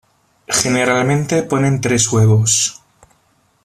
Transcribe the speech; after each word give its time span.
Generalmente 0.47 1.43
ponen 1.43 1.79
tres 1.79 2.11
huevos. 2.11 2.81